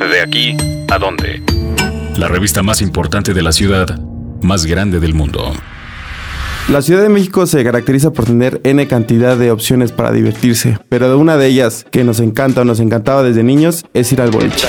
De 0.00 0.22
aquí 0.22 0.56
a 0.88 0.98
dónde. 0.98 1.42
La 2.16 2.26
revista 2.26 2.62
más 2.62 2.80
importante 2.80 3.34
de 3.34 3.42
la 3.42 3.52
ciudad, 3.52 4.00
más 4.40 4.64
grande 4.64 4.98
del 4.98 5.12
mundo. 5.12 5.52
La 6.70 6.80
Ciudad 6.80 7.02
de 7.02 7.10
México 7.10 7.46
se 7.46 7.62
caracteriza 7.62 8.10
por 8.10 8.24
tener 8.24 8.62
N 8.64 8.88
cantidad 8.88 9.36
de 9.36 9.50
opciones 9.50 9.92
para 9.92 10.10
divertirse, 10.10 10.78
pero 10.88 11.10
de 11.10 11.16
una 11.16 11.36
de 11.36 11.48
ellas 11.48 11.84
que 11.90 12.02
nos 12.02 12.18
encanta 12.20 12.62
o 12.62 12.64
nos 12.64 12.80
encantaba 12.80 13.22
desde 13.22 13.42
niños 13.42 13.84
es 13.92 14.10
ir 14.10 14.22
al 14.22 14.30
boliche. 14.30 14.68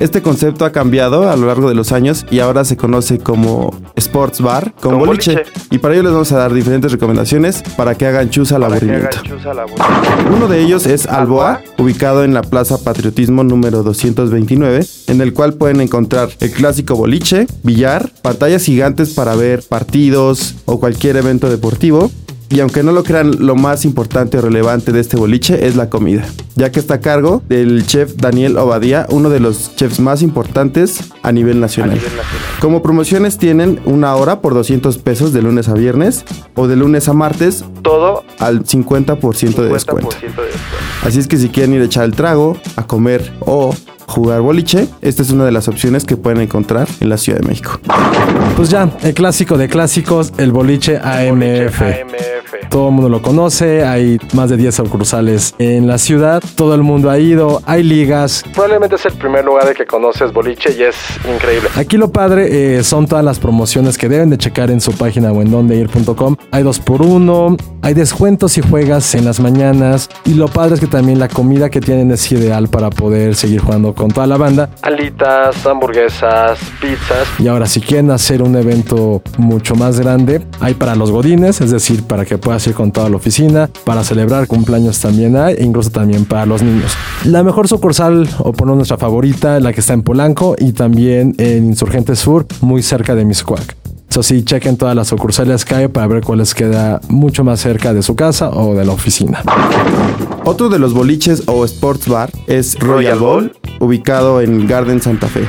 Este 0.00 0.22
concepto 0.22 0.64
ha 0.64 0.72
cambiado 0.72 1.30
a 1.30 1.36
lo 1.36 1.48
largo 1.48 1.68
de 1.68 1.74
los 1.74 1.92
años 1.92 2.24
y 2.30 2.38
ahora 2.40 2.64
se 2.64 2.78
conoce 2.78 3.18
como 3.18 3.78
Sports 3.96 4.40
Bar 4.40 4.72
con 4.80 4.92
Con 4.98 5.06
boliche. 5.06 5.32
boliche. 5.34 5.50
Y 5.70 5.78
para 5.78 5.94
ello 5.94 6.02
les 6.04 6.12
vamos 6.12 6.30
a 6.32 6.38
dar 6.38 6.52
diferentes 6.52 6.92
recomendaciones 6.92 7.62
para 7.76 7.94
que 7.94 8.06
hagan 8.06 8.30
chus 8.30 8.52
al 8.52 8.62
Para 8.62 8.78
que 8.78 8.84
aburrimiento. 8.86 9.18
hagan 9.18 9.30
chus 9.30 9.46
al 9.46 9.58
aburrimiento. 9.58 10.34
Uno 10.36 10.48
de 10.48 10.60
ellos 10.60 10.86
es 10.86 11.06
Alboa, 11.06 11.62
ubicado 11.78 12.24
en 12.24 12.34
la 12.34 12.42
Plaza 12.42 12.78
Patriotismo 12.82 13.42
número 13.44 13.82
229, 13.82 14.86
en 15.08 15.20
el 15.20 15.32
cual 15.32 15.54
pueden 15.54 15.80
encontrar 15.80 16.28
el 16.40 16.50
clásico 16.52 16.94
boliche, 16.96 17.46
billar, 17.62 18.10
pantallas 18.22 18.64
gigantes 18.64 19.10
para 19.10 19.34
ver 19.34 19.62
partidos 19.62 20.54
o 20.66 20.78
cualquier 20.78 21.16
evento 21.16 21.48
deportivo. 21.50 22.10
Y 22.48 22.60
aunque 22.60 22.82
no 22.84 22.92
lo 22.92 23.02
crean, 23.02 23.44
lo 23.44 23.56
más 23.56 23.84
importante 23.84 24.38
o 24.38 24.40
relevante 24.40 24.92
de 24.92 25.00
este 25.00 25.16
boliche 25.16 25.66
es 25.66 25.74
la 25.74 25.90
comida, 25.90 26.24
ya 26.54 26.70
que 26.70 26.78
está 26.78 26.94
a 26.94 27.00
cargo 27.00 27.42
del 27.48 27.84
chef 27.86 28.14
Daniel 28.16 28.56
Obadía, 28.56 29.04
uno 29.10 29.30
de 29.30 29.40
los 29.40 29.74
chefs 29.74 29.98
más 29.98 30.22
importantes 30.22 31.00
a 31.22 31.32
nivel 31.32 31.58
nacional. 31.60 32.00
Como 32.60 32.82
promociones 32.82 33.36
tienen 33.38 33.80
una 33.84 34.14
hora 34.14 34.40
por 34.40 34.54
200 34.54 34.98
pesos 34.98 35.32
de 35.32 35.42
lunes 35.42 35.68
a 35.68 35.74
viernes 35.74 36.24
o 36.54 36.68
de 36.68 36.76
lunes 36.76 37.08
a 37.08 37.12
martes 37.14 37.64
Todo 37.82 38.24
al 38.38 38.64
50%, 38.64 39.06
de 39.06 39.16
50% 39.16 39.18
descuento. 39.18 39.62
de 39.62 39.68
descuento. 39.72 40.16
Así 41.04 41.18
es 41.18 41.26
que 41.26 41.36
si 41.38 41.48
quieren 41.48 41.74
ir 41.74 41.82
a 41.82 41.86
echar 41.86 42.04
el 42.04 42.12
trago, 42.12 42.56
a 42.76 42.86
comer 42.86 43.32
o 43.40 43.74
jugar 44.06 44.40
boliche, 44.40 44.88
esta 45.02 45.22
es 45.22 45.30
una 45.30 45.44
de 45.44 45.52
las 45.52 45.66
opciones 45.66 46.04
que 46.04 46.16
pueden 46.16 46.40
encontrar 46.40 46.86
en 47.00 47.08
la 47.08 47.16
Ciudad 47.16 47.40
de 47.40 47.48
México. 47.48 47.80
Pues 48.56 48.70
ya, 48.70 48.88
el 49.02 49.14
clásico 49.14 49.58
de 49.58 49.68
clásicos, 49.68 50.32
el 50.38 50.52
boliche 50.52 50.96
AMF. 50.98 51.82
AMF. 51.82 52.35
Todo 52.68 52.88
el 52.88 52.94
mundo 52.94 53.08
lo 53.08 53.22
conoce, 53.22 53.84
hay 53.84 54.18
más 54.32 54.50
de 54.50 54.56
10 54.56 54.74
sucursales 54.74 55.54
en 55.58 55.86
la 55.86 55.98
ciudad, 55.98 56.42
todo 56.56 56.74
el 56.74 56.82
mundo 56.82 57.10
ha 57.10 57.18
ido, 57.18 57.62
hay 57.66 57.82
ligas. 57.82 58.44
Probablemente 58.52 58.96
es 58.96 59.06
el 59.06 59.14
primer 59.14 59.44
lugar 59.44 59.66
de 59.66 59.74
que 59.74 59.86
conoces 59.86 60.32
boliche 60.32 60.74
y 60.76 60.82
es 60.82 60.96
increíble. 61.32 61.68
Aquí 61.76 61.96
lo 61.96 62.10
padre 62.10 62.78
eh, 62.78 62.82
son 62.82 63.06
todas 63.06 63.24
las 63.24 63.38
promociones 63.38 63.98
que 63.98 64.08
deben 64.08 64.30
de 64.30 64.38
checar 64.38 64.70
en 64.70 64.80
su 64.80 64.92
página 64.92 65.32
o 65.32 65.42
en 65.42 65.50
dondeir.com. 65.50 66.36
Hay 66.50 66.62
dos 66.62 66.78
por 66.78 67.02
uno, 67.02 67.56
hay 67.82 67.94
descuentos 67.94 68.52
si 68.52 68.62
juegas 68.62 69.14
en 69.14 69.24
las 69.24 69.40
mañanas 69.40 70.08
y 70.24 70.34
lo 70.34 70.48
padre 70.48 70.74
es 70.74 70.80
que 70.80 70.86
también 70.86 71.18
la 71.18 71.28
comida 71.28 71.70
que 71.70 71.80
tienen 71.80 72.10
es 72.10 72.30
ideal 72.32 72.68
para 72.68 72.90
poder 72.90 73.34
seguir 73.34 73.60
jugando 73.60 73.94
con 73.94 74.10
toda 74.10 74.26
la 74.26 74.36
banda. 74.36 74.70
Alitas, 74.82 75.66
hamburguesas, 75.66 76.58
pizzas. 76.80 77.28
Y 77.38 77.48
ahora 77.48 77.66
si 77.66 77.80
quieren 77.80 78.10
hacer 78.10 78.42
un 78.42 78.56
evento 78.56 79.22
mucho 79.38 79.74
más 79.74 80.00
grande, 80.00 80.42
hay 80.60 80.74
para 80.74 80.94
los 80.94 81.10
godines, 81.10 81.60
es 81.60 81.70
decir, 81.70 82.04
para 82.06 82.24
que 82.24 82.38
puedas 82.46 82.64
ir 82.68 82.74
con 82.74 82.92
toda 82.92 83.10
la 83.10 83.16
oficina, 83.16 83.68
para 83.82 84.04
celebrar 84.04 84.46
cumpleaños 84.46 85.00
también 85.00 85.36
hay, 85.36 85.56
e 85.58 85.64
incluso 85.64 85.90
también 85.90 86.24
para 86.26 86.46
los 86.46 86.62
niños. 86.62 86.92
La 87.24 87.42
mejor 87.42 87.66
sucursal, 87.66 88.28
o 88.38 88.52
por 88.52 88.68
no 88.68 88.76
nuestra 88.76 88.96
favorita, 88.96 89.58
la 89.58 89.72
que 89.72 89.80
está 89.80 89.94
en 89.94 90.02
Polanco 90.02 90.54
y 90.56 90.70
también 90.70 91.34
en 91.38 91.66
Insurgente 91.66 92.14
Sur, 92.14 92.46
muy 92.60 92.84
cerca 92.84 93.16
de 93.16 93.24
Miscuac. 93.24 93.76
Eso 94.08 94.22
sí, 94.22 94.44
chequen 94.44 94.76
todas 94.76 94.94
las 94.94 95.08
sucursales 95.08 95.64
que 95.64 95.74
hay 95.74 95.88
para 95.88 96.06
ver 96.06 96.22
cuál 96.22 96.38
les 96.38 96.54
queda 96.54 97.00
mucho 97.08 97.42
más 97.42 97.58
cerca 97.58 97.92
de 97.92 98.02
su 98.04 98.14
casa 98.14 98.50
o 98.50 98.76
de 98.76 98.84
la 98.84 98.92
oficina. 98.92 99.42
Otro 100.44 100.68
de 100.68 100.78
los 100.78 100.94
boliches 100.94 101.42
o 101.46 101.64
sports 101.64 102.06
bar 102.06 102.30
es 102.46 102.78
Royal 102.78 103.18
Bowl, 103.18 103.56
ubicado 103.80 104.40
en 104.40 104.68
Garden 104.68 105.02
Santa 105.02 105.26
Fe. 105.26 105.48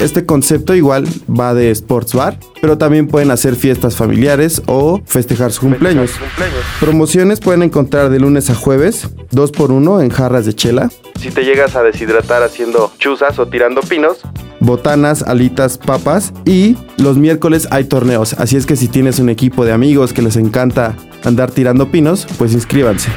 Este 0.00 0.24
concepto 0.24 0.76
igual 0.76 1.08
va 1.28 1.54
de 1.54 1.72
sports 1.72 2.14
bar, 2.14 2.38
pero 2.60 2.78
también 2.78 3.08
pueden 3.08 3.32
hacer 3.32 3.56
fiestas 3.56 3.96
familiares 3.96 4.62
o 4.66 5.00
festejar 5.04 5.50
su 5.50 5.62
cumpleaños. 5.62 6.12
Cumpleaños. 6.12 6.60
Promociones 6.78 7.40
pueden 7.40 7.64
encontrar 7.64 8.08
de 8.08 8.20
lunes 8.20 8.48
a 8.48 8.54
jueves, 8.54 9.08
2 9.32 9.50
por 9.50 9.72
1 9.72 10.00
en 10.02 10.10
jarras 10.10 10.46
de 10.46 10.54
chela, 10.54 10.90
Si 11.18 11.30
te 11.30 11.42
llegas 11.42 11.74
a 11.74 11.82
deshidratar 11.82 12.44
haciendo 12.44 12.92
chuzas 12.98 13.40
o 13.40 13.48
tirando 13.48 13.80
pinos, 13.80 14.18
botanas, 14.60 15.22
alitas, 15.22 15.78
papas 15.78 16.32
y 16.44 16.76
los 16.96 17.16
miércoles 17.16 17.66
hay 17.72 17.84
torneos. 17.84 18.34
Así 18.34 18.56
es 18.56 18.66
que 18.66 18.76
si 18.76 18.86
tienes 18.86 19.18
un 19.18 19.28
equipo 19.28 19.64
de 19.64 19.72
amigos 19.72 20.12
que 20.12 20.22
les 20.22 20.36
encanta 20.36 20.94
andar 21.24 21.50
tirando 21.50 21.90
pinos, 21.90 22.24
pues 22.38 22.52
inscríbanse. 22.52 23.10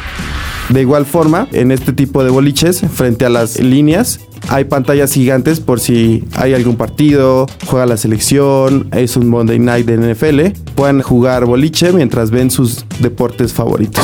De 0.71 0.79
igual 0.81 1.05
forma, 1.05 1.49
en 1.51 1.71
este 1.71 1.91
tipo 1.91 2.23
de 2.23 2.29
boliches, 2.29 2.81
frente 2.93 3.25
a 3.25 3.29
las 3.29 3.59
líneas, 3.59 4.21
hay 4.47 4.63
pantallas 4.63 5.11
gigantes 5.11 5.59
por 5.59 5.81
si 5.81 6.23
hay 6.33 6.53
algún 6.53 6.77
partido, 6.77 7.45
juega 7.67 7.85
la 7.85 7.97
selección, 7.97 8.87
es 8.93 9.17
un 9.17 9.27
Monday 9.27 9.59
Night 9.59 9.85
de 9.85 10.13
NFL, 10.13 10.57
puedan 10.75 11.01
jugar 11.01 11.45
boliche 11.45 11.91
mientras 11.91 12.31
ven 12.31 12.49
sus 12.49 12.85
deportes 12.99 13.51
favoritos. 13.51 14.03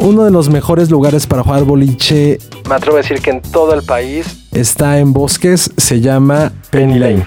Uno 0.00 0.24
de 0.24 0.30
los 0.30 0.48
mejores 0.48 0.90
lugares 0.90 1.26
para 1.26 1.42
jugar 1.42 1.64
boliche, 1.64 2.38
me 2.66 2.74
atrevo 2.74 2.96
a 2.96 3.02
decir 3.02 3.20
que 3.20 3.30
en 3.30 3.42
todo 3.42 3.74
el 3.74 3.82
país, 3.82 4.46
está 4.52 4.98
en 4.98 5.12
Bosques, 5.12 5.70
se 5.76 6.00
llama 6.00 6.50
Penny 6.70 6.98
Lane. 6.98 7.26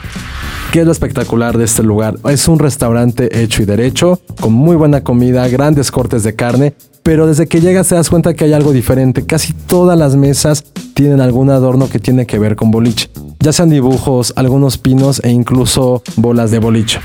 ¿Qué 0.72 0.80
es 0.80 0.86
lo 0.86 0.92
espectacular 0.94 1.58
de 1.58 1.66
este 1.66 1.84
lugar? 1.84 2.16
Es 2.24 2.48
un 2.48 2.58
restaurante 2.58 3.44
hecho 3.44 3.62
y 3.62 3.66
derecho, 3.66 4.22
con 4.40 4.54
muy 4.54 4.78
buena 4.78 5.04
comida, 5.04 5.48
grandes 5.50 5.92
cortes 5.92 6.24
de 6.24 6.34
carne, 6.34 6.74
pero 7.04 7.28
desde 7.28 7.48
que 7.48 7.62
llegas 7.62 7.88
te 7.88 7.96
das 7.96 8.10
cuenta 8.10 8.34
que 8.34 8.46
hay 8.46 8.54
algo 8.54 8.72
diferente. 8.72 9.26
Casi 9.26 9.54
todas 9.54 9.98
las 9.98 10.16
mesas 10.16 10.64
tienen 10.94 11.22
algún 11.22 11.50
adorno 11.50 11.90
que 11.90 12.00
tiene 12.00 12.26
que 12.26 12.40
ver 12.40 12.56
con 12.56 12.72
boliche, 12.72 13.10
ya 13.40 13.54
sean 13.54 13.70
dibujos, 13.70 14.34
algunos 14.36 14.78
pinos 14.78 15.22
e 15.24 15.30
incluso 15.30 16.04
bolas 16.16 16.52
de 16.52 16.60
boliche. 16.60 17.00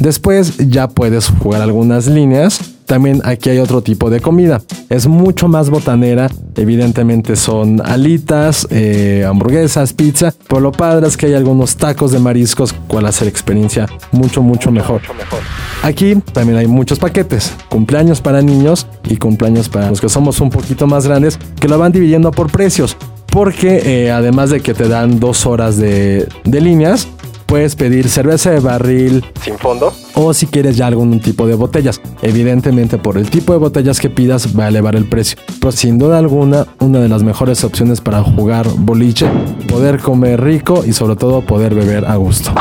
Después 0.00 0.56
ya 0.68 0.88
puedes 0.88 1.28
jugar 1.28 1.62
algunas 1.62 2.06
líneas. 2.06 2.60
También 2.90 3.22
aquí 3.24 3.50
hay 3.50 3.60
otro 3.60 3.82
tipo 3.82 4.10
de 4.10 4.18
comida. 4.18 4.60
Es 4.88 5.06
mucho 5.06 5.46
más 5.46 5.70
botanera. 5.70 6.28
Evidentemente 6.56 7.36
son 7.36 7.80
alitas, 7.84 8.66
eh, 8.68 9.24
hamburguesas, 9.24 9.92
pizza. 9.92 10.34
Pero 10.48 10.60
lo 10.60 10.72
padre 10.72 11.06
es 11.06 11.16
que 11.16 11.26
hay 11.26 11.34
algunos 11.34 11.76
tacos 11.76 12.10
de 12.10 12.18
mariscos, 12.18 12.72
cual 12.88 13.06
hace 13.06 13.26
la 13.26 13.30
experiencia 13.30 13.86
mucho, 14.10 14.42
mucho 14.42 14.72
mejor. 14.72 15.02
mucho 15.02 15.14
mejor. 15.14 15.38
Aquí 15.84 16.16
también 16.32 16.58
hay 16.58 16.66
muchos 16.66 16.98
paquetes. 16.98 17.52
Cumpleaños 17.68 18.20
para 18.20 18.42
niños 18.42 18.88
y 19.04 19.18
cumpleaños 19.18 19.68
para 19.68 19.88
los 19.88 20.00
que 20.00 20.08
somos 20.08 20.40
un 20.40 20.50
poquito 20.50 20.88
más 20.88 21.06
grandes, 21.06 21.38
que 21.60 21.68
lo 21.68 21.78
van 21.78 21.92
dividiendo 21.92 22.32
por 22.32 22.50
precios. 22.50 22.96
Porque 23.26 23.82
eh, 23.84 24.10
además 24.10 24.50
de 24.50 24.62
que 24.62 24.74
te 24.74 24.88
dan 24.88 25.20
dos 25.20 25.46
horas 25.46 25.76
de, 25.76 26.28
de 26.42 26.60
líneas, 26.60 27.06
puedes 27.50 27.74
pedir 27.74 28.08
cerveza 28.08 28.52
de 28.52 28.60
barril 28.60 29.24
Sin 29.42 29.58
fondo. 29.58 29.92
o 30.14 30.32
si 30.32 30.46
quieres 30.46 30.76
ya 30.76 30.86
algún 30.86 31.18
tipo 31.18 31.48
de 31.48 31.56
botellas. 31.56 32.00
Evidentemente 32.22 32.96
por 32.96 33.18
el 33.18 33.28
tipo 33.28 33.52
de 33.52 33.58
botellas 33.58 33.98
que 33.98 34.08
pidas 34.08 34.56
va 34.56 34.66
a 34.66 34.68
elevar 34.68 34.94
el 34.94 35.06
precio. 35.06 35.36
Pero 35.58 35.72
sin 35.72 35.98
duda 35.98 36.18
alguna, 36.18 36.68
una 36.78 37.00
de 37.00 37.08
las 37.08 37.24
mejores 37.24 37.64
opciones 37.64 38.00
para 38.00 38.22
jugar 38.22 38.68
boliche, 38.78 39.28
poder 39.68 39.98
comer 39.98 40.40
rico 40.40 40.84
y 40.86 40.92
sobre 40.92 41.16
todo 41.16 41.42
poder 41.42 41.74
beber 41.74 42.04
a 42.04 42.14
gusto. 42.14 42.52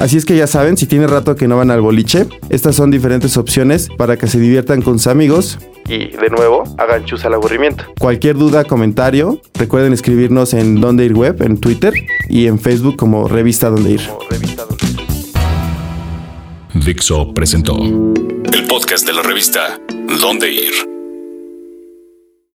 Así 0.00 0.16
es 0.16 0.24
que 0.24 0.36
ya 0.36 0.48
saben, 0.48 0.76
si 0.76 0.86
tiene 0.86 1.06
rato 1.06 1.36
que 1.36 1.46
no 1.46 1.56
van 1.56 1.70
al 1.70 1.80
boliche, 1.80 2.26
estas 2.48 2.74
son 2.74 2.90
diferentes 2.90 3.36
opciones 3.36 3.88
para 3.96 4.16
que 4.16 4.26
se 4.26 4.40
diviertan 4.40 4.82
con 4.82 4.98
sus 4.98 5.06
amigos. 5.06 5.58
Y 5.88 6.08
de 6.08 6.30
nuevo, 6.30 6.64
hagan 6.78 7.04
chus 7.04 7.24
al 7.24 7.34
aburrimiento. 7.34 7.84
Cualquier 7.98 8.36
duda, 8.36 8.64
comentario, 8.64 9.38
recuerden 9.54 9.92
escribirnos 9.92 10.54
en 10.54 10.80
Donde 10.80 11.04
Ir 11.04 11.14
Web, 11.14 11.42
en 11.42 11.58
Twitter 11.58 11.92
y 12.28 12.46
en 12.46 12.58
Facebook 12.58 12.96
como 12.96 13.28
Revista 13.28 13.70
Donde 13.70 13.92
Ir. 13.92 14.06
Como 14.06 14.28
revista 14.30 14.64
Donde 14.64 14.86
Ir. 14.86 14.94
Dixo 16.84 17.32
presentó 17.32 17.76
el 17.76 18.66
podcast 18.66 19.06
de 19.06 19.12
la 19.12 19.22
revista 19.22 19.78
Dónde 20.20 20.50
Ir. 20.50 20.93